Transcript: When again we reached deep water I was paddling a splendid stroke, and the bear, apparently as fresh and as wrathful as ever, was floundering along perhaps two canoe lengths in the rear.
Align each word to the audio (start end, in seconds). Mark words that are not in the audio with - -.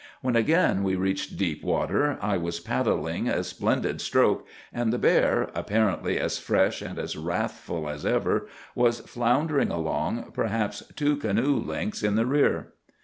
When 0.23 0.35
again 0.35 0.81
we 0.81 0.95
reached 0.95 1.37
deep 1.37 1.63
water 1.63 2.17
I 2.23 2.35
was 2.35 2.59
paddling 2.59 3.29
a 3.29 3.43
splendid 3.43 4.01
stroke, 4.01 4.47
and 4.73 4.91
the 4.91 4.97
bear, 4.97 5.51
apparently 5.53 6.17
as 6.17 6.39
fresh 6.39 6.81
and 6.81 6.97
as 6.97 7.15
wrathful 7.15 7.87
as 7.87 8.03
ever, 8.03 8.47
was 8.73 9.01
floundering 9.01 9.69
along 9.69 10.31
perhaps 10.33 10.81
two 10.95 11.17
canoe 11.17 11.55
lengths 11.63 12.01
in 12.01 12.15
the 12.15 12.25
rear. 12.25 12.73